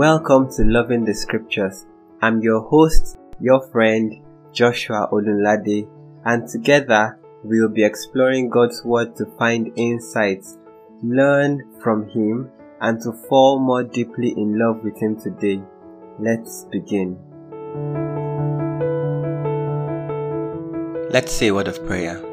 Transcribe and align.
Welcome 0.00 0.50
to 0.52 0.64
Loving 0.64 1.04
the 1.04 1.12
Scriptures. 1.12 1.84
I'm 2.22 2.40
your 2.40 2.62
host, 2.62 3.18
your 3.38 3.60
friend, 3.68 4.24
Joshua 4.50 5.10
Olunlade, 5.12 5.86
and 6.24 6.48
together 6.48 7.18
we'll 7.44 7.68
be 7.68 7.84
exploring 7.84 8.48
God's 8.48 8.82
Word 8.82 9.14
to 9.16 9.26
find 9.38 9.70
insights, 9.76 10.56
learn 11.02 11.70
from 11.82 12.08
Him, 12.08 12.50
and 12.80 12.98
to 13.02 13.12
fall 13.28 13.58
more 13.58 13.82
deeply 13.82 14.30
in 14.30 14.58
love 14.58 14.82
with 14.82 14.96
Him 14.96 15.20
today. 15.20 15.60
Let's 16.18 16.64
begin. 16.72 17.18
Let's 21.10 21.30
say 21.30 21.48
a 21.48 21.54
word 21.54 21.68
of 21.68 21.84
prayer. 21.86 22.24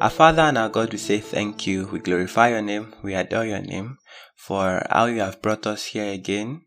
Our 0.00 0.10
Father 0.10 0.42
and 0.42 0.56
our 0.56 0.68
God, 0.68 0.92
we 0.92 0.98
say 0.98 1.18
thank 1.18 1.66
you. 1.66 1.88
We 1.88 1.98
glorify 1.98 2.50
your 2.50 2.62
name. 2.62 2.94
We 3.02 3.14
adore 3.14 3.44
your 3.44 3.62
name 3.62 3.98
for 4.36 4.86
how 4.88 5.06
you 5.06 5.18
have 5.18 5.42
brought 5.42 5.66
us 5.66 5.86
here 5.86 6.12
again. 6.12 6.62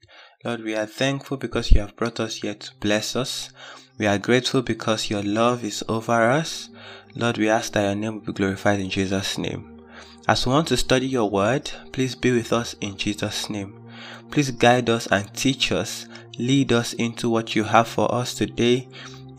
Lord, 0.45 0.63
we 0.63 0.73
are 0.73 0.85
thankful 0.85 1.35
because 1.35 1.73
you 1.73 1.81
have 1.81 1.97
brought 1.97 2.21
us 2.21 2.37
here 2.37 2.53
to 2.53 2.71
bless 2.79 3.13
us. 3.17 3.49
We 3.97 4.07
are 4.07 4.17
grateful 4.17 4.61
because 4.61 5.09
your 5.09 5.21
love 5.21 5.65
is 5.65 5.83
over 5.89 6.31
us. 6.31 6.69
Lord, 7.13 7.37
we 7.37 7.49
ask 7.49 7.73
that 7.73 7.83
your 7.83 7.95
name 7.95 8.13
will 8.13 8.21
be 8.21 8.31
glorified 8.31 8.79
in 8.79 8.89
Jesus' 8.89 9.37
name. 9.37 9.81
As 10.29 10.45
we 10.45 10.53
want 10.53 10.69
to 10.69 10.77
study 10.77 11.07
your 11.07 11.29
word, 11.29 11.69
please 11.91 12.15
be 12.15 12.31
with 12.31 12.53
us 12.53 12.73
in 12.79 12.95
Jesus' 12.95 13.49
name. 13.49 13.83
Please 14.31 14.49
guide 14.51 14.89
us 14.89 15.07
and 15.07 15.33
teach 15.33 15.73
us, 15.73 16.07
lead 16.37 16.71
us 16.71 16.93
into 16.93 17.29
what 17.29 17.53
you 17.53 17.65
have 17.65 17.89
for 17.89 18.09
us 18.15 18.33
today. 18.33 18.87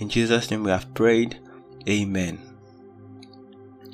In 0.00 0.10
Jesus' 0.10 0.50
name 0.50 0.64
we 0.64 0.70
have 0.70 0.92
prayed. 0.92 1.40
Amen. 1.88 2.42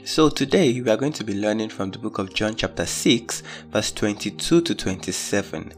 So 0.03 0.29
today 0.29 0.81
we 0.81 0.91
are 0.91 0.97
going 0.97 1.13
to 1.13 1.25
be 1.25 1.35
learning 1.35 1.69
from 1.69 1.93
the 1.93 2.01
book 2.01 2.19
of 2.19 2.35
John 2.35 2.57
chapter 2.57 2.85
6 2.85 3.45
verse 3.71 3.93
22 3.93 4.61
to 4.61 4.75
27. 4.75 5.73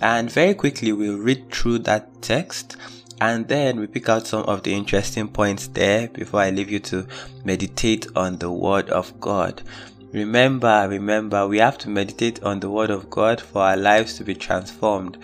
And 0.00 0.30
very 0.30 0.54
quickly 0.54 0.92
we'll 0.92 1.18
read 1.18 1.50
through 1.50 1.80
that 1.80 2.22
text 2.22 2.76
and 3.20 3.46
then 3.48 3.78
we 3.78 3.86
pick 3.86 4.08
out 4.08 4.26
some 4.26 4.42
of 4.42 4.64
the 4.64 4.74
interesting 4.74 5.28
points 5.28 5.68
there 5.68 6.08
before 6.08 6.40
I 6.40 6.50
leave 6.50 6.70
you 6.70 6.80
to 6.80 7.06
meditate 7.44 8.06
on 8.16 8.38
the 8.38 8.50
word 8.50 8.90
of 8.90 9.18
God. 9.20 9.62
Remember, 10.12 10.86
remember, 10.88 11.46
we 11.48 11.58
have 11.58 11.78
to 11.78 11.88
meditate 11.88 12.42
on 12.42 12.60
the 12.60 12.70
word 12.70 12.90
of 12.90 13.10
God 13.10 13.40
for 13.40 13.62
our 13.62 13.76
lives 13.76 14.14
to 14.14 14.24
be 14.24 14.34
transformed 14.34 15.16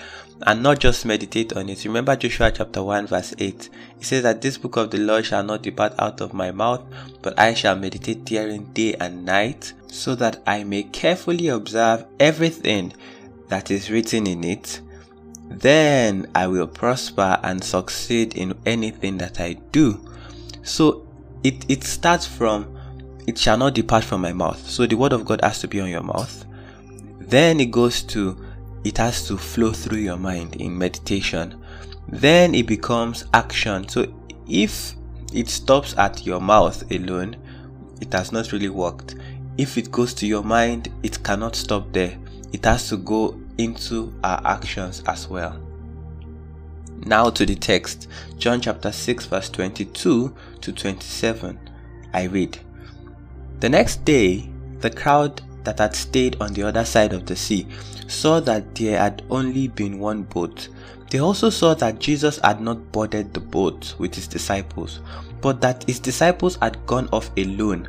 and 0.47 0.62
not 0.62 0.78
just 0.78 1.05
meditate 1.05 1.52
on 1.52 1.69
it. 1.69 1.84
Remember 1.84 2.17
Joshua 2.17 2.50
chapter 2.50 2.83
1 2.83 3.08
verse 3.08 3.34
8. 3.39 3.69
It 4.00 4.05
says 4.05 4.23
that 4.23 4.41
this 4.41 4.56
book 4.56 4.77
of 4.77 4.91
the 4.91 4.98
Lord 4.98 5.27
shall 5.27 5.42
not 5.42 5.62
depart 5.62 5.95
out 5.98 6.20
of 6.20 6.33
my 6.33 6.50
mouth, 6.50 6.83
but 7.23 7.39
I 7.39 7.55
shall 7.55 7.77
meditate 7.77 8.27
therein 8.27 8.73
day 8.73 8.95
and 8.95 9.25
night, 9.25 9.73
so 9.89 10.14
that 10.14 10.42
I 10.47 10.64
may 10.64 10.84
carefully 10.84 11.48
observe 11.48 12.06
everything 12.19 12.95
that 13.51 13.70
is 13.70 13.91
written 13.91 14.27
in 14.27 14.43
it. 14.45 14.81
Then 15.48 16.31
I 16.34 16.47
will 16.47 16.67
prosper 16.67 17.39
and 17.43 17.62
succeed 17.62 18.37
in 18.37 18.55
anything 18.65 19.19
that 19.19 19.41
I 19.41 19.55
do. 19.73 20.09
So 20.62 21.07
it, 21.42 21.67
it 21.69 21.84
starts 21.84 22.27
from 22.27 22.79
it 23.27 23.39
shall 23.39 23.59
not 23.59 23.75
depart 23.75 24.05
from 24.05 24.23
my 24.23 24.33
mouth. 24.33 24.69
So 24.69 24.87
the 24.87 24.97
word 24.97 25.12
of 25.12 25.25
God 25.25 25.41
has 25.42 25.61
to 25.61 25.69
be 25.69 25.81
on 25.81 25.89
your 25.89 26.03
mouth. 26.03 26.45
Then 27.20 27.61
it 27.61 27.70
goes 27.70 28.03
to 28.05 28.37
it 28.83 28.97
has 28.97 29.27
to 29.29 29.37
flow 29.37 29.73
through 29.73 29.98
your 29.98 30.17
mind 30.17 30.57
in 30.57 30.77
meditation. 30.79 31.62
Then 32.09 32.55
it 32.55 32.67
becomes 32.67 33.27
action. 33.35 33.89
So 33.89 34.12
if 34.48 34.95
it 35.33 35.48
stops 35.48 35.95
at 35.98 36.25
your 36.25 36.41
mouth 36.41 36.91
alone, 36.91 37.37
it 38.01 38.12
has 38.12 38.33
not 38.33 38.53
really 38.53 38.69
worked. 38.69 39.17
If 39.59 39.77
it 39.77 39.91
goes 39.91 40.14
to 40.14 40.27
your 40.27 40.42
mind, 40.42 40.89
it 41.03 41.23
cannot 41.23 41.55
stop 41.57 41.92
there. 41.92 42.17
It 42.53 42.65
has 42.65 42.89
to 42.89 42.97
go 42.97 43.41
into 43.59 44.12
our 44.25 44.41
actions 44.45 45.03
as 45.06 45.29
well. 45.29 45.61
Now 47.07 47.31
to 47.31 47.47
the 47.47 47.55
text, 47.55 48.09
John 48.37 48.61
chapter 48.61 48.92
6, 48.92 49.27
verse 49.27 49.48
22 49.48 50.35
to 50.61 50.73
27. 50.73 51.58
I 52.13 52.24
read 52.24 52.58
The 53.61 53.69
next 53.69 54.05
day, 54.05 54.51
the 54.80 54.91
crowd 54.91 55.41
that 55.64 55.79
had 55.79 55.95
stayed 55.95 56.36
on 56.41 56.52
the 56.52 56.63
other 56.63 56.85
side 56.85 57.13
of 57.13 57.27
the 57.27 57.36
sea 57.36 57.67
saw 58.08 58.41
that 58.41 58.74
there 58.74 58.98
had 58.98 59.23
only 59.30 59.69
been 59.69 59.98
one 59.98 60.23
boat. 60.24 60.69
They 61.11 61.20
also 61.20 61.51
saw 61.51 61.74
that 61.74 61.98
Jesus 61.98 62.39
had 62.39 62.61
not 62.61 62.92
boarded 62.92 63.33
the 63.33 63.41
boat 63.41 63.95
with 63.98 64.14
his 64.14 64.27
disciples, 64.27 65.01
but 65.41 65.61
that 65.61 65.85
his 65.85 66.01
disciples 66.01 66.57
had 66.57 66.85
gone 66.86 67.08
off 67.13 67.30
alone. 67.36 67.89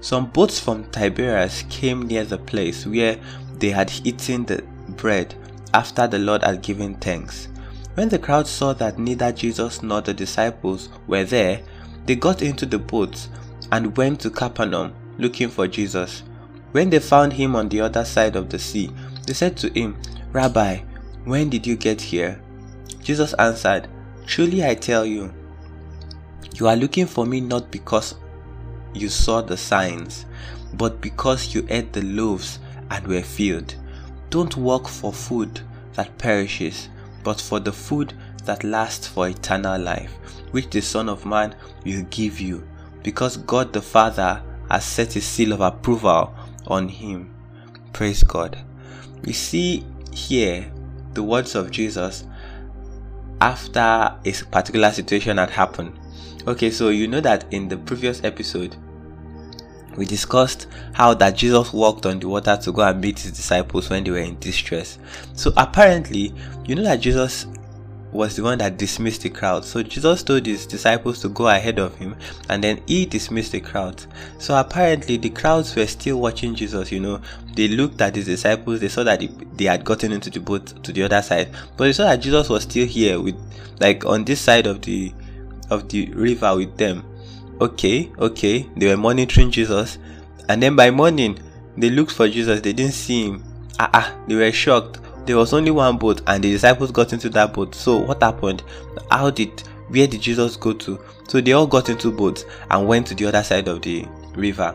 Some 0.00 0.26
boats 0.26 0.58
from 0.58 0.84
Tiberias 0.90 1.64
came 1.68 2.02
near 2.02 2.24
the 2.24 2.38
place 2.38 2.86
where 2.86 3.18
they 3.58 3.70
had 3.70 3.92
eaten 4.04 4.44
the 4.44 4.62
bread 4.88 5.34
after 5.74 6.06
the 6.06 6.18
Lord 6.18 6.42
had 6.42 6.62
given 6.62 6.94
thanks. 6.96 7.48
When 7.94 8.08
the 8.08 8.18
crowd 8.18 8.46
saw 8.46 8.72
that 8.74 8.98
neither 8.98 9.32
Jesus 9.32 9.82
nor 9.82 10.00
the 10.00 10.14
disciples 10.14 10.88
were 11.06 11.24
there, 11.24 11.60
they 12.06 12.16
got 12.16 12.42
into 12.42 12.66
the 12.66 12.78
boats 12.78 13.28
and 13.70 13.96
went 13.96 14.20
to 14.20 14.30
Capernaum 14.30 14.94
looking 15.18 15.48
for 15.48 15.68
Jesus. 15.68 16.22
When 16.72 16.90
they 16.90 16.98
found 16.98 17.34
him 17.34 17.54
on 17.54 17.68
the 17.68 17.80
other 17.80 18.04
side 18.04 18.34
of 18.34 18.48
the 18.48 18.58
sea, 18.58 18.90
they 19.26 19.34
said 19.34 19.56
to 19.58 19.68
him, 19.68 19.96
Rabbi, 20.32 20.78
when 21.24 21.50
did 21.50 21.66
you 21.66 21.76
get 21.76 22.00
here? 22.00 22.40
Jesus 23.02 23.34
answered, 23.34 23.88
Truly 24.26 24.64
I 24.64 24.74
tell 24.74 25.04
you, 25.04 25.32
you 26.54 26.68
are 26.68 26.76
looking 26.76 27.06
for 27.06 27.26
me 27.26 27.40
not 27.40 27.70
because 27.70 28.14
you 28.94 29.08
saw 29.08 29.40
the 29.42 29.56
signs, 29.56 30.26
but 30.74 31.00
because 31.00 31.54
you 31.54 31.66
ate 31.68 31.92
the 31.92 32.02
loaves 32.02 32.58
and 32.92 33.06
were 33.06 33.22
filled. 33.22 33.74
Don't 34.30 34.56
work 34.56 34.86
for 34.86 35.12
food 35.12 35.60
that 35.94 36.16
perishes, 36.18 36.88
but 37.24 37.40
for 37.40 37.58
the 37.58 37.72
food 37.72 38.14
that 38.44 38.64
lasts 38.64 39.06
for 39.06 39.28
eternal 39.28 39.80
life, 39.80 40.12
which 40.50 40.70
the 40.70 40.80
Son 40.82 41.08
of 41.08 41.24
Man 41.24 41.54
will 41.84 42.02
give 42.10 42.38
you, 42.40 42.66
because 43.02 43.36
God 43.38 43.72
the 43.72 43.82
Father 43.82 44.42
has 44.70 44.84
set 44.84 45.14
his 45.14 45.24
seal 45.24 45.52
of 45.52 45.60
approval 45.60 46.34
on 46.66 46.88
him. 46.88 47.34
Praise 47.92 48.22
God. 48.22 48.58
We 49.24 49.32
see 49.32 49.84
here 50.12 50.70
the 51.14 51.22
words 51.22 51.54
of 51.54 51.70
Jesus 51.70 52.24
after 53.40 53.80
a 53.80 54.32
particular 54.50 54.92
situation 54.92 55.38
had 55.38 55.50
happened. 55.50 55.98
Okay, 56.46 56.70
so 56.70 56.88
you 56.88 57.06
know 57.06 57.20
that 57.20 57.44
in 57.52 57.68
the 57.68 57.76
previous 57.76 58.24
episode, 58.24 58.76
we 59.96 60.06
discussed 60.06 60.66
how 60.92 61.14
that 61.14 61.36
Jesus 61.36 61.72
walked 61.72 62.06
on 62.06 62.18
the 62.18 62.28
water 62.28 62.56
to 62.56 62.72
go 62.72 62.82
and 62.82 63.00
meet 63.00 63.18
his 63.18 63.32
disciples 63.32 63.90
when 63.90 64.04
they 64.04 64.10
were 64.10 64.18
in 64.18 64.38
distress. 64.38 64.98
So 65.34 65.52
apparently, 65.56 66.32
you 66.64 66.74
know 66.74 66.82
that 66.82 67.00
Jesus 67.00 67.46
was 68.12 68.36
the 68.36 68.42
one 68.42 68.58
that 68.58 68.76
dismissed 68.76 69.22
the 69.22 69.30
crowd. 69.30 69.64
So 69.64 69.82
Jesus 69.82 70.22
told 70.22 70.44
his 70.44 70.66
disciples 70.66 71.20
to 71.22 71.28
go 71.28 71.48
ahead 71.48 71.78
of 71.78 71.96
him 71.96 72.14
and 72.48 72.62
then 72.62 72.82
he 72.86 73.06
dismissed 73.06 73.52
the 73.52 73.60
crowd. 73.60 74.04
So 74.38 74.54
apparently 74.54 75.16
the 75.16 75.30
crowds 75.30 75.74
were 75.74 75.86
still 75.86 76.20
watching 76.20 76.54
Jesus, 76.54 76.92
you 76.92 77.00
know. 77.00 77.20
They 77.54 77.68
looked 77.68 78.00
at 78.00 78.14
his 78.14 78.26
disciples, 78.26 78.80
they 78.80 78.88
saw 78.88 79.02
that 79.04 79.22
they 79.56 79.64
had 79.64 79.84
gotten 79.84 80.12
into 80.12 80.30
the 80.30 80.40
boat 80.40 80.84
to 80.84 80.92
the 80.92 81.02
other 81.02 81.22
side, 81.22 81.50
but 81.76 81.84
they 81.84 81.92
saw 81.92 82.04
that 82.04 82.16
Jesus 82.16 82.48
was 82.48 82.64
still 82.64 82.86
here 82.86 83.20
with 83.20 83.36
like 83.80 84.04
on 84.04 84.24
this 84.24 84.40
side 84.40 84.66
of 84.66 84.82
the 84.82 85.12
of 85.70 85.88
the 85.88 86.06
river 86.12 86.54
with 86.56 86.76
them. 86.76 87.04
Okay, 87.60 88.10
okay, 88.18 88.68
they 88.76 88.88
were 88.88 88.96
monitoring 88.96 89.50
Jesus. 89.50 89.98
And 90.48 90.62
then 90.62 90.74
by 90.74 90.90
morning 90.90 91.38
they 91.76 91.90
looked 91.90 92.12
for 92.12 92.28
Jesus, 92.28 92.60
they 92.60 92.72
didn't 92.72 92.92
see 92.92 93.26
him. 93.28 93.44
Ah, 93.78 93.90
ah, 93.92 94.16
they 94.26 94.34
were 94.34 94.52
shocked. 94.52 95.00
There 95.26 95.36
was 95.36 95.52
only 95.52 95.70
one 95.70 95.98
boat 95.98 96.20
and 96.26 96.42
the 96.42 96.50
disciples 96.50 96.90
got 96.90 97.12
into 97.12 97.28
that 97.30 97.52
boat. 97.52 97.74
So 97.74 97.98
what 97.98 98.22
happened? 98.22 98.62
How 99.10 99.30
did 99.30 99.62
where 99.88 100.06
did 100.06 100.20
jesus 100.20 100.56
go 100.56 100.72
to? 100.72 100.98
So 101.28 101.40
they 101.40 101.52
all 101.52 101.66
got 101.66 101.88
into 101.88 102.10
boats 102.10 102.44
and 102.70 102.88
went 102.88 103.06
to 103.08 103.14
the 103.14 103.26
other 103.26 103.42
side 103.42 103.68
of 103.68 103.82
the 103.82 104.06
river. 104.34 104.74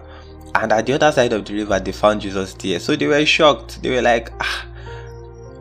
And 0.55 0.71
at 0.71 0.85
the 0.85 0.93
other 0.93 1.11
side 1.11 1.33
of 1.33 1.45
the 1.45 1.53
river 1.53 1.79
they 1.79 1.91
found 1.91 2.21
jesus 2.21 2.53
there. 2.53 2.79
So 2.79 2.95
they 2.95 3.07
were 3.07 3.25
shocked. 3.25 3.81
They 3.81 3.89
were 3.89 4.01
like 4.01 4.31
ah, 4.39 4.65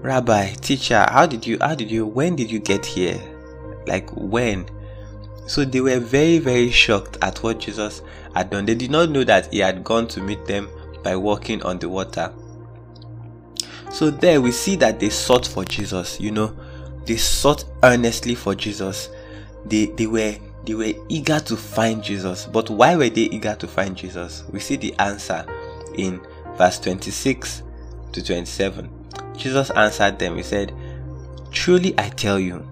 rabbi 0.02 0.52
teacher 0.54 1.04
how 1.10 1.26
did 1.26 1.44
you 1.44 1.58
how 1.60 1.74
did 1.74 1.90
you 1.90 2.06
when 2.06 2.36
did 2.36 2.50
you 2.50 2.60
get 2.60 2.86
here? 2.86 3.20
Like 3.86 4.08
when 4.14 4.68
so 5.46 5.64
they 5.64 5.80
were 5.80 5.98
very 5.98 6.38
very 6.38 6.70
shocked 6.70 7.18
at 7.22 7.42
what 7.42 7.58
jesus 7.58 8.02
had 8.34 8.50
done 8.50 8.66
they 8.66 8.74
did 8.74 8.90
not 8.90 9.10
know 9.10 9.24
that 9.24 9.52
he 9.52 9.60
had 9.60 9.82
gone 9.84 10.06
to 10.06 10.20
meet 10.20 10.44
them 10.46 10.68
by 11.02 11.14
walking 11.16 11.62
on 11.62 11.78
the 11.78 11.88
water 11.88 12.32
so 13.96 14.10
there 14.10 14.42
we 14.42 14.52
see 14.52 14.76
that 14.76 15.00
they 15.00 15.08
sought 15.08 15.46
for 15.46 15.64
Jesus, 15.64 16.20
you 16.20 16.30
know, 16.30 16.54
they 17.06 17.16
sought 17.16 17.64
earnestly 17.82 18.34
for 18.34 18.54
Jesus. 18.54 19.08
They 19.64 19.86
they 19.86 20.06
were 20.06 20.36
they 20.66 20.74
were 20.74 20.92
eager 21.08 21.40
to 21.40 21.56
find 21.56 22.02
Jesus. 22.02 22.44
But 22.44 22.68
why 22.68 22.94
were 22.96 23.08
they 23.08 23.22
eager 23.22 23.54
to 23.54 23.66
find 23.66 23.96
Jesus? 23.96 24.44
We 24.52 24.60
see 24.60 24.76
the 24.76 24.94
answer 24.98 25.46
in 25.96 26.20
verse 26.58 26.78
26 26.78 27.62
to 28.12 28.22
27. 28.22 28.90
Jesus 29.34 29.70
answered 29.70 30.18
them, 30.18 30.36
He 30.36 30.42
said, 30.42 30.74
Truly 31.50 31.94
I 31.96 32.10
tell 32.10 32.38
you, 32.38 32.68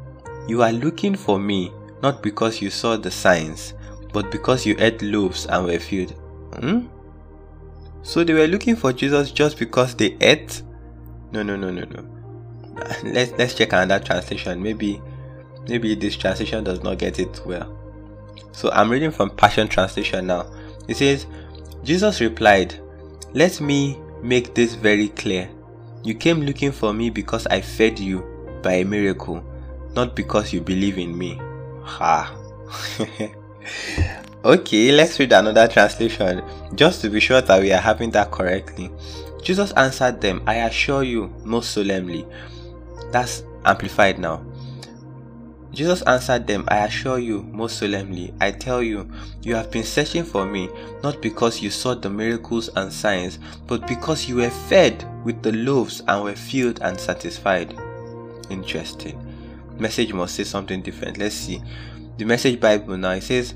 you 0.46 0.62
are 0.62 0.72
looking 0.72 1.14
for 1.14 1.38
me 1.38 1.72
not 2.02 2.22
because 2.22 2.60
you 2.60 2.70
saw 2.70 2.96
the 2.96 3.10
signs, 3.10 3.74
but 4.12 4.30
because 4.30 4.66
you 4.66 4.76
ate 4.78 5.02
loaves 5.02 5.46
and 5.46 5.64
were 5.64 5.78
filled. 5.78 6.12
Hmm? 6.60 6.86
So 8.02 8.22
they 8.22 8.34
were 8.34 8.46
looking 8.46 8.76
for 8.76 8.92
Jesus 8.92 9.30
just 9.30 9.58
because 9.58 9.94
they 9.94 10.16
ate 10.20 10.62
no, 11.34 11.42
no, 11.42 11.56
no, 11.56 11.68
no, 11.68 11.82
no. 11.82 12.04
let's 13.02 13.32
let's 13.32 13.54
check 13.54 13.72
another 13.72 13.98
translation. 13.98 14.62
Maybe 14.62 15.02
maybe 15.66 15.96
this 15.96 16.16
translation 16.16 16.62
does 16.62 16.84
not 16.84 16.98
get 16.98 17.18
it 17.18 17.40
well. 17.44 17.76
So 18.52 18.70
I'm 18.70 18.88
reading 18.88 19.10
from 19.10 19.30
Passion 19.30 19.66
Translation 19.66 20.28
now. 20.28 20.46
It 20.86 20.96
says, 20.96 21.26
Jesus 21.82 22.20
replied, 22.20 22.80
Let 23.32 23.60
me 23.60 23.98
make 24.22 24.54
this 24.54 24.74
very 24.74 25.08
clear. 25.08 25.50
You 26.04 26.14
came 26.14 26.42
looking 26.42 26.70
for 26.70 26.92
me 26.92 27.10
because 27.10 27.48
I 27.48 27.60
fed 27.60 27.98
you 27.98 28.24
by 28.62 28.74
a 28.74 28.84
miracle, 28.84 29.44
not 29.96 30.14
because 30.14 30.52
you 30.52 30.60
believe 30.60 30.98
in 30.98 31.18
me. 31.18 31.40
Ha. 31.84 32.34
okay, 34.44 34.92
let's 34.92 35.18
read 35.18 35.32
another 35.32 35.68
translation 35.68 36.42
just 36.74 37.00
to 37.02 37.10
be 37.10 37.20
sure 37.20 37.40
that 37.40 37.60
we 37.60 37.72
are 37.72 37.80
having 37.80 38.10
that 38.12 38.30
correctly. 38.30 38.90
Jesus 39.42 39.72
answered 39.72 40.20
them, 40.20 40.42
I 40.46 40.56
assure 40.56 41.02
you 41.02 41.32
most 41.44 41.72
solemnly. 41.72 42.26
That's 43.12 43.44
amplified 43.64 44.18
now. 44.18 44.44
Jesus 45.74 46.02
answered 46.02 46.46
them, 46.46 46.64
I 46.68 46.84
assure 46.84 47.18
you 47.18 47.42
most 47.42 47.78
solemnly, 47.78 48.32
I 48.40 48.52
tell 48.52 48.80
you, 48.80 49.10
you 49.42 49.56
have 49.56 49.72
been 49.72 49.82
searching 49.82 50.24
for 50.24 50.46
me, 50.46 50.68
not 51.02 51.20
because 51.20 51.60
you 51.60 51.68
saw 51.70 51.94
the 51.94 52.08
miracles 52.08 52.68
and 52.76 52.92
signs, 52.92 53.40
but 53.66 53.86
because 53.88 54.28
you 54.28 54.36
were 54.36 54.50
fed 54.50 55.04
with 55.24 55.42
the 55.42 55.52
loaves 55.52 56.00
and 56.06 56.22
were 56.22 56.36
filled 56.36 56.80
and 56.80 56.98
satisfied. 56.98 57.76
Interesting. 58.50 59.23
Message 59.78 60.12
must 60.12 60.34
say 60.34 60.44
something 60.44 60.82
different. 60.82 61.18
Let's 61.18 61.34
see. 61.34 61.62
The 62.16 62.24
message 62.24 62.60
Bible 62.60 62.96
now 62.96 63.10
it 63.12 63.22
says, 63.22 63.54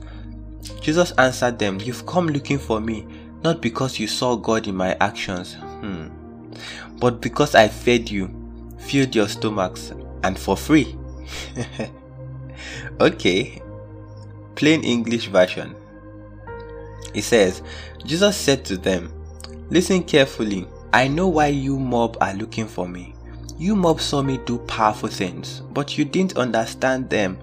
Jesus 0.80 1.12
answered 1.12 1.58
them, 1.58 1.80
You've 1.80 2.06
come 2.06 2.28
looking 2.28 2.58
for 2.58 2.80
me, 2.80 3.06
not 3.42 3.62
because 3.62 3.98
you 3.98 4.08
saw 4.08 4.36
God 4.36 4.66
in 4.66 4.74
my 4.74 4.96
actions, 5.00 5.54
hmm, 5.54 6.08
but 6.98 7.20
because 7.20 7.54
I 7.54 7.68
fed 7.68 8.10
you, 8.10 8.28
filled 8.78 9.14
your 9.14 9.28
stomachs, 9.28 9.92
and 10.24 10.38
for 10.38 10.56
free. 10.56 10.96
okay, 13.00 13.62
plain 14.56 14.82
English 14.82 15.28
version. 15.28 15.76
It 17.14 17.22
says, 17.22 17.62
Jesus 18.04 18.36
said 18.36 18.64
to 18.66 18.76
them, 18.76 19.12
Listen 19.70 20.02
carefully. 20.02 20.66
I 20.92 21.06
know 21.06 21.28
why 21.28 21.48
you 21.48 21.78
mob 21.78 22.16
are 22.20 22.32
looking 22.34 22.66
for 22.66 22.88
me. 22.88 23.14
You 23.58 23.75
mob 23.75 24.00
saw 24.00 24.22
me 24.22 24.38
do 24.46 24.58
powerful 24.58 25.08
things, 25.08 25.62
but 25.72 25.99
you 25.99 26.05
didn't 26.05 26.38
understand 26.38 27.10
them. 27.10 27.38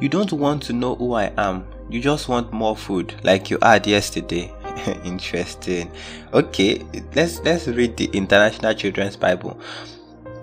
You 0.00 0.08
don't 0.08 0.32
want 0.32 0.62
to 0.64 0.72
know 0.72 0.94
who 0.94 1.12
I 1.12 1.30
am. 1.36 1.66
You 1.90 2.00
just 2.00 2.28
want 2.28 2.52
more 2.52 2.76
food, 2.76 3.14
like 3.22 3.50
you 3.50 3.58
had 3.62 3.86
yesterday. 3.86 4.52
Interesting. 5.04 5.90
Okay, 6.32 6.84
let's 7.14 7.40
let's 7.40 7.66
read 7.66 7.96
the 7.96 8.06
International 8.14 8.72
Children's 8.74 9.16
Bible 9.16 9.60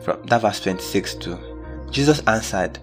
from 0.01 0.21
that 0.25 0.41
verse 0.41 0.59
26 0.61 1.15
to 1.15 1.39
Jesus 1.89 2.19
answered, 2.27 2.77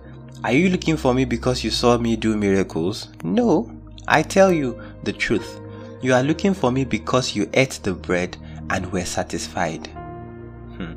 are 0.44 0.52
you 0.52 0.70
looking 0.70 0.96
for 0.96 1.14
me 1.14 1.24
because 1.24 1.62
you 1.62 1.70
saw 1.70 1.96
me 1.96 2.16
do 2.16 2.36
miracles? 2.36 3.08
No, 3.22 3.70
I 4.08 4.22
tell 4.22 4.52
you 4.52 4.80
the 5.04 5.12
truth. 5.12 5.60
You 6.00 6.14
are 6.14 6.22
looking 6.24 6.52
for 6.52 6.72
me 6.72 6.84
because 6.84 7.36
you 7.36 7.48
ate 7.54 7.78
the 7.84 7.94
bread 7.94 8.36
and 8.70 8.90
were 8.90 9.04
satisfied. 9.04 9.86
Hmm. 10.76 10.94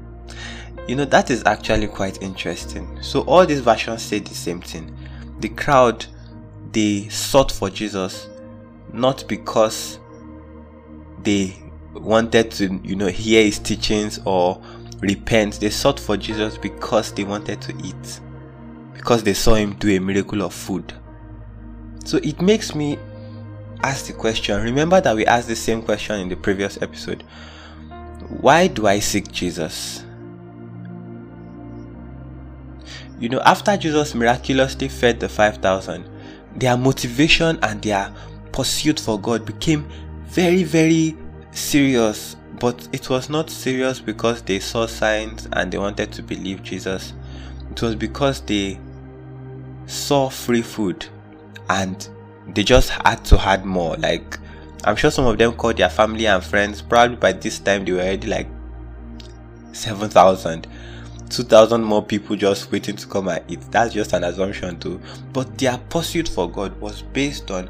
You 0.87 0.95
know, 0.95 1.05
that 1.05 1.31
is 1.31 1.43
actually 1.45 1.87
quite 1.87 2.21
interesting. 2.21 3.01
So, 3.01 3.21
all 3.21 3.45
these 3.45 3.61
versions 3.61 4.03
say 4.03 4.19
the 4.19 4.35
same 4.35 4.61
thing. 4.61 4.95
The 5.39 5.49
crowd, 5.49 6.05
they 6.71 7.09
sought 7.09 7.51
for 7.51 7.69
Jesus 7.69 8.27
not 8.93 9.27
because 9.27 9.99
they 11.23 11.61
wanted 11.93 12.51
to, 12.51 12.79
you 12.83 12.95
know, 12.95 13.07
hear 13.07 13.43
his 13.43 13.59
teachings 13.59 14.19
or 14.25 14.61
repent. 14.99 15.59
They 15.59 15.69
sought 15.69 15.99
for 15.99 16.17
Jesus 16.17 16.57
because 16.57 17.11
they 17.13 17.23
wanted 17.23 17.61
to 17.61 17.75
eat 17.83 18.19
because 18.93 19.21
they 19.21 19.33
saw 19.33 19.53
him 19.53 19.73
do 19.75 19.95
a 19.95 19.99
miracle 19.99 20.41
of 20.41 20.53
food. 20.53 20.91
So 22.05 22.17
it 22.17 22.41
makes 22.41 22.73
me 22.73 22.97
ask 23.83 24.07
the 24.07 24.13
question 24.13 24.59
remember 24.63 24.99
that 24.99 25.15
we 25.15 25.25
asked 25.27 25.47
the 25.47 25.55
same 25.55 25.81
question 25.81 26.19
in 26.19 26.29
the 26.29 26.35
previous 26.35 26.81
episode 26.81 27.23
why 28.29 28.65
do 28.65 28.88
I 28.88 28.97
seek 28.99 29.31
Jesus? 29.31 30.03
You 33.19 33.29
know, 33.29 33.39
after 33.41 33.77
Jesus 33.77 34.13
miraculously 34.13 34.89
fed 34.89 35.19
the 35.19 35.29
5,000, 35.29 36.09
their 36.56 36.77
motivation 36.77 37.59
and 37.62 37.81
their 37.81 38.13
pursuit 38.51 39.00
for 39.00 39.19
God 39.19 39.45
became 39.45 39.88
very, 40.25 40.63
very 40.63 41.17
serious. 41.51 42.35
But 42.59 42.88
it 42.94 43.09
was 43.09 43.29
not 43.29 43.50
serious 43.50 44.00
because 44.00 44.41
they 44.41 44.59
saw 44.59 44.88
signs 44.88 45.47
and 45.53 45.71
they 45.71 45.77
wanted 45.77 46.12
to 46.13 46.23
believe 46.23 46.63
Jesus. 46.63 47.13
It 47.71 47.81
was 47.81 47.95
because 47.95 48.41
they 48.41 48.79
saw 49.88 50.29
free 50.29 50.62
food 50.62 51.06
and 51.69 52.07
they 52.47 52.63
just 52.63 52.89
had 52.89 53.23
to 53.25 53.39
add 53.39 53.65
more. 53.65 53.95
Like, 53.97 54.39
I'm 54.83 54.95
sure 54.95 55.12
some 55.12 55.25
of 55.25 55.38
them 55.38 55.53
called 55.53 55.77
their 55.77 55.89
family 55.89 56.27
and 56.27 56.44
friends. 56.44 56.81
Probably 56.81 57.17
by 57.17 57.33
this 57.33 57.59
time, 57.59 57.85
they 57.85 57.91
were 57.91 58.00
already 58.00 58.27
like 58.27 58.47
7,000. 59.73 60.67
2,000 61.30 61.83
more 61.83 62.04
people 62.04 62.36
just 62.36 62.72
waiting 62.72 62.95
to 62.95 63.07
come 63.07 63.27
and 63.27 63.44
eat. 63.50 63.62
That's 63.72 63.94
just 63.94 64.13
an 64.13 64.24
assumption, 64.24 64.80
too. 64.80 65.01
But 65.33 65.57
their 65.57 65.77
pursuit 65.89 66.27
for 66.27 66.50
God 66.50 66.80
was 66.80 67.01
based 67.01 67.51
on 67.51 67.69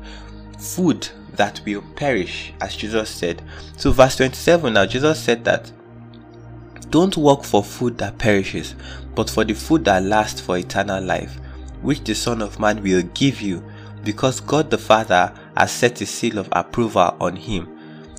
food 0.60 1.08
that 1.34 1.62
will 1.66 1.84
perish, 1.96 2.54
as 2.62 2.76
Jesus 2.76 3.10
said. 3.10 3.42
So, 3.78 3.92
verse 3.92 4.16
27 4.18 4.74
now, 4.74 4.86
Jesus 4.86 5.20
said 5.20 5.44
that 5.46 5.72
don't 6.90 7.18
work 7.18 7.44
for 7.44 7.64
food 7.64 7.98
that 7.98 8.18
perishes, 8.18 8.76
but 9.16 9.30
for 9.30 9.44
the 9.44 9.54
food 9.54 9.86
that 9.86 10.04
lasts 10.04 10.40
for 10.40 10.58
eternal 10.58 11.04
life 11.04 11.40
which 11.82 12.04
the 12.04 12.16
Son 12.16 12.42
of 12.42 12.60
Man 12.60 12.82
will 12.82 13.04
give 13.14 13.42
you, 13.42 13.64
because 14.04 14.40
God 14.40 14.70
the 14.70 14.78
Father 14.78 15.32
has 15.56 15.72
set 15.72 16.02
a 16.02 16.06
seal 16.06 16.38
of 16.40 16.50
approval 16.52 17.16
on 17.20 17.36
him. 17.36 17.75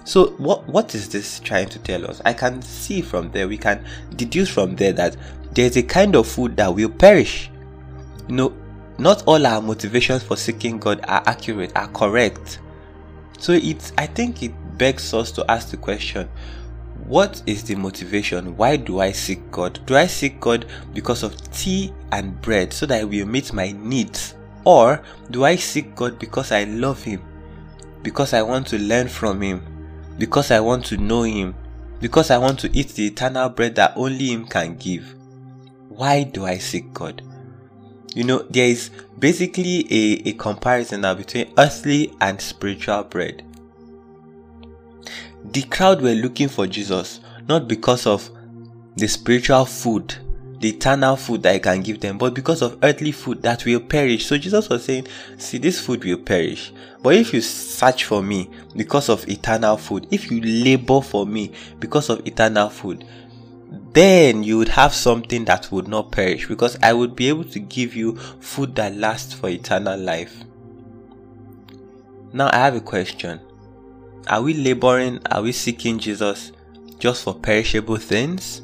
So 0.06 0.28
what 0.38 0.68
what 0.68 0.94
is 0.94 1.08
this 1.08 1.40
trying 1.40 1.68
to 1.70 1.80
tell 1.80 2.08
us? 2.08 2.22
I 2.24 2.32
can 2.32 2.62
see 2.62 3.02
from 3.02 3.32
there, 3.32 3.48
we 3.48 3.58
can 3.58 3.84
deduce 4.14 4.48
from 4.48 4.76
there 4.76 4.92
that 4.92 5.16
there's 5.52 5.76
a 5.76 5.82
kind 5.82 6.14
of 6.14 6.28
food 6.28 6.56
that 6.58 6.72
will 6.72 6.90
perish. 6.90 7.50
You 8.28 8.36
know, 8.36 8.56
not 8.98 9.24
all 9.26 9.44
our 9.44 9.60
motivations 9.60 10.22
for 10.22 10.36
seeking 10.36 10.78
God 10.78 11.00
are 11.08 11.24
accurate, 11.26 11.72
are 11.74 11.88
correct. 11.88 12.60
So 13.40 13.52
it's 13.52 13.92
I 13.98 14.06
think 14.06 14.44
it 14.44 14.52
begs 14.78 15.12
us 15.12 15.32
to 15.32 15.50
ask 15.50 15.72
the 15.72 15.76
question, 15.76 16.28
what 17.08 17.42
is 17.44 17.64
the 17.64 17.74
motivation? 17.74 18.56
Why 18.56 18.76
do 18.76 19.00
I 19.00 19.10
seek 19.10 19.50
God? 19.50 19.84
Do 19.86 19.96
I 19.96 20.06
seek 20.06 20.38
God 20.38 20.66
because 20.94 21.24
of 21.24 21.34
tea 21.50 21.92
and 22.12 22.40
bread 22.40 22.72
so 22.72 22.86
that 22.86 23.00
He 23.00 23.04
will 23.22 23.26
meet 23.26 23.52
my 23.52 23.72
needs? 23.72 24.36
Or 24.64 25.02
do 25.32 25.44
I 25.44 25.56
seek 25.56 25.96
God 25.96 26.20
because 26.20 26.52
I 26.52 26.62
love 26.62 27.02
Him? 27.02 27.24
Because 28.04 28.34
I 28.34 28.42
want 28.42 28.68
to 28.68 28.78
learn 28.78 29.08
from 29.08 29.42
Him? 29.42 29.75
Because 30.18 30.50
I 30.50 30.60
want 30.60 30.84
to 30.86 30.96
know 30.96 31.22
Him? 31.22 31.54
Because 32.00 32.30
I 32.30 32.38
want 32.38 32.58
to 32.60 32.76
eat 32.76 32.88
the 32.90 33.06
eternal 33.06 33.48
bread 33.48 33.74
that 33.76 33.92
only 33.96 34.32
Him 34.32 34.46
can 34.46 34.76
give? 34.76 35.14
Why 35.88 36.24
do 36.24 36.44
I 36.44 36.58
seek 36.58 36.92
God? 36.92 37.22
You 38.14 38.24
know, 38.24 38.38
there 38.50 38.68
is 38.68 38.90
basically 39.18 39.86
a, 39.90 40.28
a 40.28 40.32
comparison 40.32 41.02
now 41.02 41.14
between 41.14 41.52
earthly 41.58 42.14
and 42.20 42.40
spiritual 42.40 43.04
bread. 43.04 43.44
The 45.44 45.62
crowd 45.62 46.02
were 46.02 46.14
looking 46.14 46.48
for 46.48 46.66
Jesus 46.66 47.20
not 47.48 47.68
because 47.68 48.06
of 48.06 48.30
the 48.96 49.06
spiritual 49.06 49.64
food, 49.64 50.16
the 50.60 50.70
eternal 50.70 51.16
food 51.16 51.42
that 51.42 51.54
I 51.54 51.58
can 51.58 51.82
give 51.82 52.00
them, 52.00 52.18
but 52.18 52.34
because 52.34 52.62
of 52.62 52.78
earthly 52.82 53.12
food 53.12 53.42
that 53.42 53.64
will 53.64 53.80
perish. 53.80 54.26
So 54.26 54.38
Jesus 54.38 54.68
was 54.68 54.84
saying, 54.84 55.06
See, 55.38 55.58
this 55.58 55.80
food 55.80 56.04
will 56.04 56.18
perish. 56.18 56.72
But 57.02 57.14
if 57.14 57.34
you 57.34 57.40
search 57.40 58.04
for 58.04 58.22
me 58.22 58.50
because 58.74 59.08
of 59.08 59.28
eternal 59.28 59.76
food, 59.76 60.06
if 60.10 60.30
you 60.30 60.40
labor 60.40 61.00
for 61.00 61.26
me 61.26 61.52
because 61.78 62.08
of 62.08 62.26
eternal 62.26 62.68
food, 62.68 63.04
then 63.92 64.42
you 64.42 64.58
would 64.58 64.68
have 64.68 64.94
something 64.94 65.44
that 65.44 65.70
would 65.70 65.88
not 65.88 66.10
perish 66.10 66.48
because 66.48 66.76
I 66.82 66.92
would 66.92 67.16
be 67.16 67.28
able 67.28 67.44
to 67.44 67.58
give 67.58 67.94
you 67.94 68.16
food 68.16 68.74
that 68.76 68.94
lasts 68.94 69.34
for 69.34 69.48
eternal 69.48 69.98
life. 69.98 70.44
Now, 72.32 72.50
I 72.52 72.56
have 72.56 72.74
a 72.74 72.80
question 72.80 73.40
are 74.28 74.42
we 74.42 74.54
laboring? 74.54 75.20
Are 75.30 75.42
we 75.42 75.52
seeking 75.52 75.98
Jesus 76.00 76.50
just 76.98 77.22
for 77.22 77.34
perishable 77.34 77.96
things? 77.96 78.62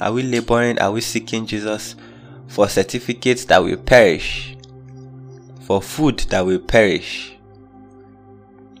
Are 0.00 0.12
we 0.12 0.22
laboring? 0.22 0.78
Are 0.78 0.90
we 0.90 1.00
seeking 1.00 1.46
Jesus 1.46 1.94
for 2.48 2.68
certificates 2.68 3.44
that 3.46 3.62
will 3.62 3.76
perish? 3.76 4.56
For 5.62 5.80
food 5.80 6.20
that 6.30 6.44
will 6.44 6.58
perish? 6.58 7.36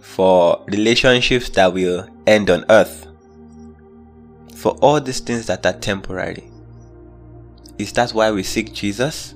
For 0.00 0.62
relationships 0.66 1.48
that 1.50 1.72
will 1.72 2.08
end 2.26 2.50
on 2.50 2.64
earth? 2.68 3.06
For 4.54 4.72
all 4.80 5.00
these 5.00 5.20
things 5.20 5.46
that 5.46 5.64
are 5.66 5.72
temporary? 5.72 6.50
Is 7.78 7.92
that 7.92 8.10
why 8.10 8.30
we 8.30 8.42
seek 8.42 8.72
Jesus? 8.72 9.34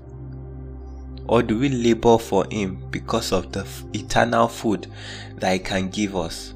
Or 1.27 1.43
do 1.43 1.59
we 1.59 1.69
labor 1.69 2.19
for 2.19 2.47
Him 2.51 2.83
because 2.91 3.33
of 3.33 3.53
the 3.53 3.67
eternal 3.93 4.49
food 4.49 4.87
that 5.37 5.53
He 5.53 5.59
can 5.59 5.91
give 5.91 6.17
us? 6.17 6.55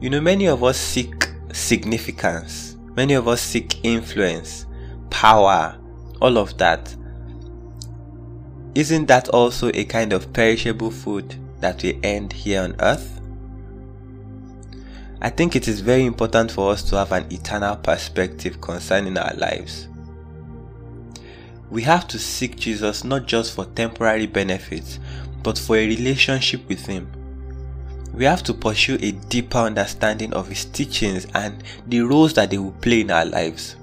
You 0.00 0.10
know, 0.10 0.20
many 0.20 0.46
of 0.46 0.62
us 0.62 0.78
seek 0.78 1.28
significance, 1.52 2.67
many 2.98 3.14
of 3.14 3.28
us 3.28 3.40
seek 3.40 3.84
influence, 3.84 4.66
power, 5.08 5.78
all 6.20 6.36
of 6.36 6.58
that. 6.58 6.92
Isn't 8.74 9.06
that 9.06 9.28
also 9.28 9.70
a 9.72 9.84
kind 9.84 10.12
of 10.12 10.32
perishable 10.32 10.90
food 10.90 11.36
that 11.60 11.80
we 11.84 12.00
end 12.02 12.32
here 12.32 12.60
on 12.60 12.74
earth? 12.80 13.20
I 15.22 15.30
think 15.30 15.54
it 15.54 15.68
is 15.68 15.78
very 15.78 16.06
important 16.06 16.50
for 16.50 16.72
us 16.72 16.82
to 16.90 16.96
have 16.96 17.12
an 17.12 17.32
eternal 17.32 17.76
perspective 17.76 18.60
concerning 18.60 19.16
our 19.16 19.34
lives. 19.36 19.86
We 21.70 21.82
have 21.82 22.08
to 22.08 22.18
seek 22.18 22.56
Jesus 22.56 23.04
not 23.04 23.26
just 23.26 23.54
for 23.54 23.66
temporary 23.66 24.26
benefits, 24.26 24.98
but 25.44 25.56
for 25.56 25.76
a 25.76 25.86
relationship 25.86 26.68
with 26.68 26.84
Him. 26.86 27.12
We 28.18 28.24
have 28.24 28.42
to 28.44 28.52
pursue 28.52 28.98
a 29.00 29.12
deeper 29.12 29.58
understanding 29.58 30.34
of 30.34 30.48
His 30.48 30.64
teachings 30.64 31.28
and 31.34 31.62
the 31.86 32.00
roles 32.00 32.34
that 32.34 32.50
they 32.50 32.58
will 32.58 32.72
play 32.72 33.02
in 33.02 33.12
our 33.12 33.24
lives. 33.24 33.76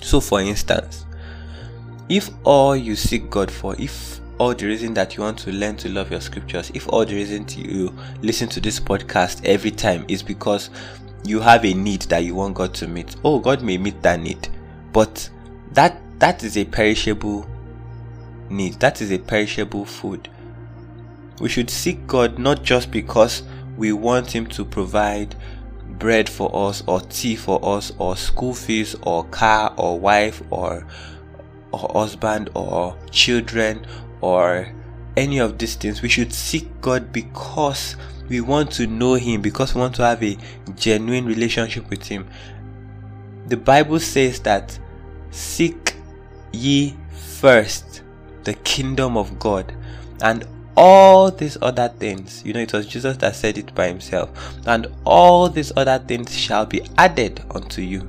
So, 0.00 0.18
for 0.18 0.40
instance, 0.40 1.04
if 2.08 2.30
all 2.42 2.74
you 2.74 2.96
seek 2.96 3.28
God 3.28 3.50
for, 3.50 3.76
if 3.78 4.18
all 4.38 4.54
the 4.54 4.64
reason 4.64 4.94
that 4.94 5.14
you 5.14 5.24
want 5.24 5.38
to 5.40 5.52
learn 5.52 5.76
to 5.76 5.90
love 5.90 6.10
your 6.10 6.22
scriptures, 6.22 6.72
if 6.72 6.88
all 6.88 7.04
the 7.04 7.14
reason 7.14 7.44
you 7.54 7.94
listen 8.22 8.48
to 8.48 8.60
this 8.60 8.80
podcast 8.80 9.44
every 9.44 9.70
time 9.70 10.06
is 10.08 10.22
because 10.22 10.70
you 11.22 11.38
have 11.38 11.66
a 11.66 11.74
need 11.74 12.00
that 12.02 12.24
you 12.24 12.34
want 12.34 12.54
God 12.54 12.72
to 12.76 12.88
meet, 12.88 13.14
oh, 13.24 13.38
God 13.38 13.62
may 13.62 13.76
meet 13.76 14.00
that 14.00 14.20
need, 14.20 14.48
but 14.94 15.28
that 15.72 15.98
that 16.18 16.42
is 16.42 16.56
a 16.56 16.64
perishable 16.64 17.46
need. 18.48 18.80
That 18.80 19.02
is 19.02 19.12
a 19.12 19.18
perishable 19.18 19.84
food. 19.84 20.30
We 21.40 21.48
should 21.48 21.70
seek 21.70 22.06
God 22.06 22.38
not 22.38 22.62
just 22.62 22.90
because 22.90 23.42
we 23.76 23.92
want 23.92 24.30
Him 24.30 24.46
to 24.48 24.64
provide 24.64 25.34
bread 25.98 26.28
for 26.28 26.50
us, 26.54 26.82
or 26.86 27.00
tea 27.00 27.36
for 27.36 27.64
us, 27.64 27.92
or 27.98 28.16
school 28.16 28.54
fees, 28.54 28.94
or 29.02 29.24
car, 29.24 29.74
or 29.76 29.98
wife, 29.98 30.42
or, 30.50 30.86
or 31.72 31.90
husband, 31.92 32.50
or 32.54 32.96
children, 33.10 33.86
or 34.20 34.72
any 35.16 35.38
of 35.38 35.58
these 35.58 35.74
things. 35.74 36.02
We 36.02 36.08
should 36.08 36.32
seek 36.32 36.80
God 36.80 37.12
because 37.12 37.96
we 38.28 38.40
want 38.40 38.70
to 38.72 38.86
know 38.86 39.14
Him, 39.14 39.42
because 39.42 39.74
we 39.74 39.80
want 39.80 39.94
to 39.96 40.04
have 40.04 40.22
a 40.22 40.36
genuine 40.76 41.26
relationship 41.26 41.88
with 41.90 42.06
Him. 42.06 42.28
The 43.46 43.56
Bible 43.56 44.00
says 44.00 44.40
that 44.40 44.78
seek 45.30 45.94
ye 46.52 46.96
first 47.40 48.02
the 48.44 48.54
kingdom 48.54 49.16
of 49.16 49.38
God 49.38 49.74
and 50.20 50.46
all 50.76 51.30
these 51.30 51.56
other 51.60 51.88
things. 51.88 52.42
You 52.44 52.52
know, 52.52 52.60
it 52.60 52.72
was 52.72 52.86
Jesus 52.86 53.16
that 53.18 53.36
said 53.36 53.58
it 53.58 53.74
by 53.74 53.88
Himself, 53.88 54.30
and 54.66 54.86
all 55.04 55.48
these 55.48 55.72
other 55.76 55.98
things 55.98 56.36
shall 56.36 56.66
be 56.66 56.82
added 56.98 57.42
unto 57.50 57.82
you. 57.82 58.08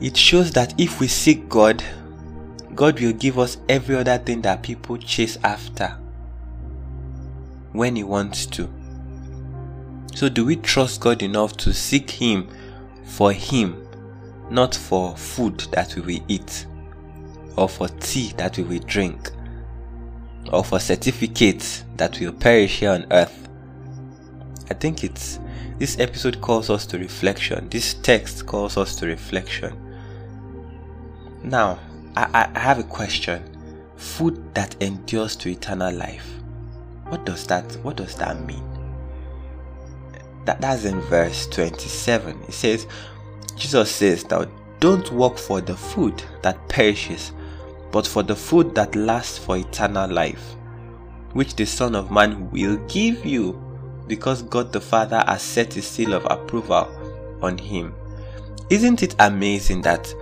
It 0.00 0.16
shows 0.16 0.50
that 0.52 0.78
if 0.78 1.00
we 1.00 1.08
seek 1.08 1.48
God, 1.48 1.82
God 2.74 3.00
will 3.00 3.12
give 3.12 3.38
us 3.38 3.58
every 3.68 3.96
other 3.96 4.18
thing 4.18 4.42
that 4.42 4.62
people 4.62 4.96
chase 4.98 5.38
after 5.44 5.96
when 7.72 7.96
He 7.96 8.04
wants 8.04 8.46
to. 8.46 8.68
So, 10.14 10.28
do 10.28 10.44
we 10.44 10.56
trust 10.56 11.00
God 11.00 11.22
enough 11.22 11.56
to 11.58 11.72
seek 11.72 12.10
Him 12.10 12.48
for 13.04 13.32
Him, 13.32 13.86
not 14.50 14.74
for 14.74 15.16
food 15.16 15.60
that 15.72 15.94
we 15.96 16.02
will 16.02 16.24
eat, 16.28 16.66
or 17.56 17.68
for 17.68 17.88
tea 17.88 18.32
that 18.36 18.56
we 18.56 18.64
will 18.64 18.84
drink, 18.86 19.30
or 20.52 20.64
for 20.64 20.78
certificates 20.78 21.84
that 21.96 22.18
will 22.20 22.32
perish 22.32 22.80
here 22.80 22.90
on 22.90 23.06
earth? 23.10 23.48
I 24.70 24.74
think 24.74 25.04
it's 25.04 25.38
this 25.78 25.98
episode 25.98 26.40
calls 26.40 26.70
us 26.70 26.86
to 26.86 26.98
reflection. 26.98 27.68
This 27.68 27.94
text 27.94 28.46
calls 28.46 28.76
us 28.76 28.94
to 28.96 29.06
reflection. 29.06 29.76
Now, 31.42 31.78
I, 32.16 32.50
I 32.54 32.58
have 32.58 32.78
a 32.78 32.84
question. 32.84 33.42
Food 33.96 34.54
that 34.54 34.80
endures 34.80 35.36
to 35.36 35.50
eternal 35.50 35.92
life. 35.92 36.28
What 37.08 37.26
does 37.26 37.46
that 37.48 37.64
what 37.82 37.96
does 37.96 38.14
that 38.16 38.40
mean? 38.44 38.62
That 40.44 40.60
that's 40.60 40.84
in 40.84 41.00
verse 41.02 41.46
27. 41.48 42.42
It 42.48 42.52
says, 42.52 42.86
Jesus 43.56 43.90
says 43.90 44.28
now 44.30 44.46
don't 44.80 45.10
work 45.12 45.38
for 45.38 45.60
the 45.60 45.76
food 45.76 46.22
that 46.42 46.68
perishes, 46.68 47.32
but 47.94 48.08
for 48.08 48.24
the 48.24 48.34
food 48.34 48.74
that 48.74 48.96
lasts 48.96 49.38
for 49.38 49.56
eternal 49.56 50.10
life, 50.10 50.56
which 51.32 51.54
the 51.54 51.64
Son 51.64 51.94
of 51.94 52.10
Man 52.10 52.50
will 52.50 52.76
give 52.88 53.24
you, 53.24 53.52
because 54.08 54.42
God 54.42 54.72
the 54.72 54.80
Father 54.80 55.22
has 55.28 55.42
set 55.42 55.74
his 55.74 55.86
seal 55.86 56.12
of 56.12 56.26
approval 56.28 56.88
on 57.40 57.56
him. 57.56 57.94
Isn't 58.68 59.04
it 59.04 59.14
amazing 59.20 59.82
that 59.82 60.12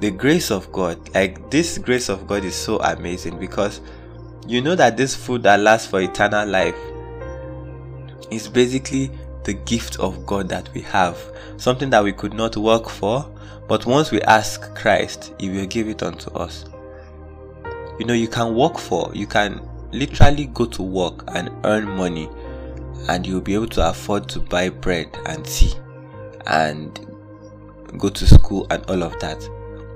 the 0.00 0.10
grace 0.10 0.50
of 0.50 0.72
God, 0.72 0.98
like 1.14 1.48
this 1.48 1.78
grace 1.78 2.08
of 2.08 2.26
God 2.26 2.44
is 2.44 2.56
so 2.56 2.78
amazing 2.80 3.38
because 3.38 3.80
you 4.44 4.60
know 4.60 4.74
that 4.74 4.96
this 4.96 5.14
food 5.14 5.44
that 5.44 5.60
lasts 5.60 5.86
for 5.88 6.00
eternal 6.00 6.44
life 6.44 6.76
is 8.32 8.48
basically 8.48 9.12
the 9.44 9.54
gift 9.54 10.00
of 10.00 10.26
God 10.26 10.48
that 10.48 10.68
we 10.74 10.80
have, 10.80 11.16
something 11.56 11.90
that 11.90 12.02
we 12.02 12.12
could 12.12 12.34
not 12.34 12.56
work 12.56 12.88
for, 12.88 13.30
but 13.68 13.86
once 13.86 14.10
we 14.10 14.20
ask 14.22 14.74
Christ, 14.74 15.34
He 15.38 15.48
will 15.48 15.66
give 15.66 15.88
it 15.88 16.02
unto 16.02 16.30
us. 16.32 16.64
You 17.98 18.06
know, 18.06 18.14
you 18.14 18.28
can 18.28 18.54
work 18.54 18.78
for, 18.78 19.10
you 19.14 19.26
can 19.26 19.60
literally 19.92 20.46
go 20.46 20.66
to 20.66 20.82
work 20.82 21.24
and 21.28 21.50
earn 21.64 21.88
money, 21.88 22.28
and 23.08 23.26
you'll 23.26 23.40
be 23.40 23.54
able 23.54 23.68
to 23.68 23.88
afford 23.88 24.28
to 24.30 24.40
buy 24.40 24.68
bread 24.68 25.08
and 25.26 25.44
tea 25.44 25.72
and 26.46 26.98
go 27.98 28.08
to 28.08 28.26
school 28.26 28.66
and 28.70 28.84
all 28.86 29.02
of 29.02 29.18
that. 29.20 29.48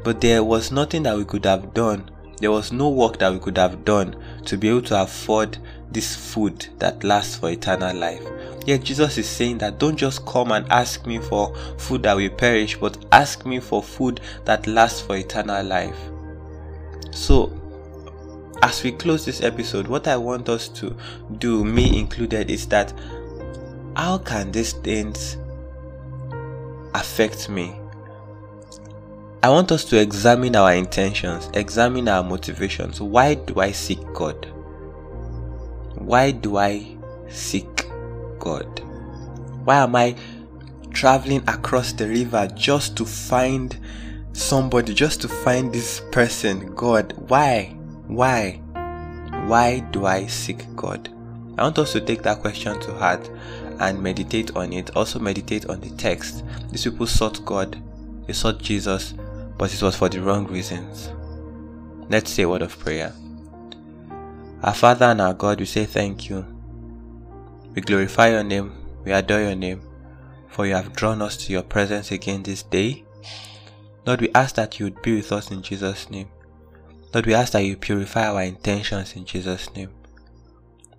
But 0.04 0.20
there 0.20 0.44
was 0.44 0.70
nothing 0.70 1.02
that 1.02 1.16
we 1.16 1.24
could 1.24 1.44
have 1.44 1.74
done. 1.74 2.10
There 2.40 2.50
was 2.50 2.72
no 2.72 2.88
work 2.88 3.18
that 3.18 3.32
we 3.32 3.38
could 3.38 3.58
have 3.58 3.84
done 3.84 4.16
to 4.46 4.56
be 4.56 4.68
able 4.68 4.82
to 4.82 5.02
afford 5.02 5.58
this 5.90 6.14
food 6.14 6.66
that 6.78 7.02
lasts 7.02 7.36
for 7.36 7.50
eternal 7.50 7.96
life. 7.96 8.22
Yet 8.66 8.84
Jesus 8.84 9.18
is 9.18 9.28
saying 9.28 9.58
that 9.58 9.78
don't 9.78 9.96
just 9.96 10.24
come 10.26 10.52
and 10.52 10.70
ask 10.70 11.06
me 11.06 11.18
for 11.18 11.54
food 11.78 12.02
that 12.02 12.16
will 12.16 12.30
perish, 12.30 12.76
but 12.76 13.02
ask 13.12 13.46
me 13.46 13.60
for 13.60 13.82
food 13.82 14.20
that 14.44 14.66
lasts 14.66 15.00
for 15.00 15.16
eternal 15.16 15.64
life. 15.64 15.98
So, 17.10 17.52
as 18.62 18.82
we 18.82 18.92
close 18.92 19.24
this 19.24 19.42
episode, 19.42 19.86
what 19.86 20.06
I 20.06 20.16
want 20.16 20.48
us 20.48 20.68
to 20.68 20.96
do, 21.38 21.64
me 21.64 21.98
included, 21.98 22.50
is 22.50 22.66
that 22.66 22.92
how 23.96 24.18
can 24.18 24.52
these 24.52 24.72
things 24.72 25.36
affect 26.94 27.48
me? 27.48 27.77
I 29.40 29.50
want 29.50 29.70
us 29.70 29.84
to 29.84 30.00
examine 30.00 30.56
our 30.56 30.74
intentions, 30.74 31.48
examine 31.54 32.08
our 32.08 32.24
motivations. 32.24 33.00
Why 33.00 33.34
do 33.34 33.60
I 33.60 33.70
seek 33.70 34.00
God? 34.12 34.46
Why 35.94 36.32
do 36.32 36.56
I 36.56 36.96
seek 37.28 37.86
God? 38.40 38.80
Why 39.62 39.76
am 39.76 39.94
I 39.94 40.16
traveling 40.90 41.44
across 41.46 41.92
the 41.92 42.08
river 42.08 42.48
just 42.56 42.96
to 42.96 43.04
find 43.04 43.78
somebody, 44.32 44.92
just 44.92 45.20
to 45.20 45.28
find 45.28 45.72
this 45.72 46.02
person, 46.10 46.74
God? 46.74 47.12
Why? 47.28 47.76
Why? 48.08 48.60
Why 49.46 49.80
do 49.92 50.04
I 50.04 50.26
seek 50.26 50.64
God? 50.74 51.10
I 51.58 51.62
want 51.62 51.78
us 51.78 51.92
to 51.92 52.00
take 52.00 52.22
that 52.22 52.40
question 52.40 52.80
to 52.80 52.92
heart 52.94 53.30
and 53.78 54.02
meditate 54.02 54.56
on 54.56 54.72
it. 54.72 54.96
Also, 54.96 55.20
meditate 55.20 55.66
on 55.66 55.80
the 55.80 55.90
text. 55.90 56.42
These 56.72 56.84
people 56.84 57.06
sought 57.06 57.44
God, 57.44 57.80
they 58.26 58.32
sought 58.32 58.58
Jesus, 58.58 59.14
but 59.58 59.74
it 59.74 59.82
was 59.82 59.96
for 59.96 60.08
the 60.08 60.22
wrong 60.22 60.46
reasons. 60.46 61.10
Let's 62.08 62.30
say 62.30 62.44
a 62.44 62.48
word 62.48 62.62
of 62.62 62.78
prayer. 62.78 63.12
Our 64.62 64.74
Father 64.74 65.06
and 65.06 65.20
our 65.20 65.34
God, 65.34 65.60
we 65.60 65.66
say 65.66 65.84
thank 65.84 66.30
you. 66.30 66.46
We 67.74 67.82
glorify 67.82 68.30
your 68.30 68.44
name, 68.44 68.72
we 69.04 69.12
adore 69.12 69.40
your 69.40 69.54
name, 69.54 69.82
for 70.48 70.66
you 70.66 70.74
have 70.74 70.94
drawn 70.94 71.20
us 71.20 71.36
to 71.38 71.52
your 71.52 71.62
presence 71.62 72.10
again 72.10 72.42
this 72.42 72.62
day. 72.62 73.04
Lord, 74.06 74.20
we 74.20 74.30
ask 74.34 74.54
that 74.54 74.78
you 74.78 74.86
would 74.86 75.02
be 75.02 75.16
with 75.16 75.30
us 75.32 75.50
in 75.50 75.62
Jesus' 75.62 76.08
name. 76.08 76.28
Lord, 77.12 77.26
we 77.26 77.34
ask 77.34 77.52
that 77.52 77.64
you 77.64 77.76
purify 77.76 78.26
our 78.26 78.42
intentions 78.42 79.14
in 79.14 79.24
Jesus' 79.24 79.72
name. 79.74 79.90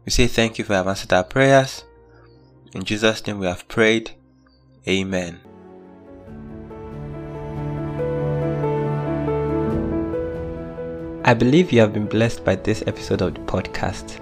We 0.05 0.11
say 0.11 0.27
thank 0.27 0.57
you 0.57 0.65
for 0.65 0.73
having 0.73 0.89
answered 0.89 1.13
our 1.13 1.23
prayers. 1.23 1.83
In 2.73 2.83
Jesus' 2.83 3.25
name 3.25 3.39
we 3.39 3.47
have 3.47 3.67
prayed. 3.67 4.11
Amen. 4.87 5.39
I 11.29 11.35
believe 11.35 11.71
you 11.71 11.79
have 11.81 11.93
been 11.93 12.07
blessed 12.07 12.43
by 12.43 12.55
this 12.55 12.83
episode 12.87 13.21
of 13.21 13.35
the 13.35 13.41
podcast. 13.41 14.19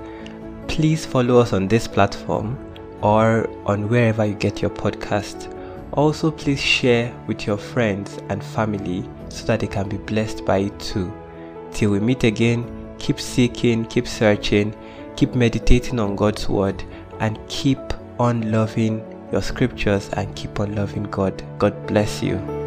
Please 0.67 1.05
follow 1.05 1.39
us 1.39 1.53
on 1.53 1.69
this 1.69 1.87
platform 1.87 2.57
or 3.01 3.49
on 3.65 3.87
wherever 3.87 4.25
you 4.25 4.33
get 4.33 4.61
your 4.61 4.71
podcast. 4.71 5.49
Also, 5.93 6.29
please 6.29 6.59
share 6.59 7.15
with 7.25 7.47
your 7.47 7.55
friends 7.55 8.19
and 8.27 8.43
family 8.43 9.09
so 9.29 9.45
that 9.45 9.61
they 9.61 9.67
can 9.67 9.87
be 9.87 9.95
blessed 9.95 10.43
by 10.43 10.57
it 10.57 10.77
too. 10.81 11.09
Till 11.71 11.91
we 11.91 12.01
meet 12.01 12.25
again, 12.25 12.65
keep 12.99 13.21
seeking, 13.21 13.85
keep 13.85 14.05
searching, 14.05 14.75
keep 15.15 15.33
meditating 15.33 16.01
on 16.01 16.17
God's 16.17 16.49
word, 16.49 16.83
and 17.21 17.39
keep 17.47 17.79
on 18.19 18.51
loving 18.51 19.01
your 19.31 19.41
scriptures 19.41 20.09
and 20.17 20.35
keep 20.35 20.59
on 20.59 20.75
loving 20.75 21.03
God. 21.03 21.41
God 21.57 21.87
bless 21.87 22.21
you. 22.21 22.66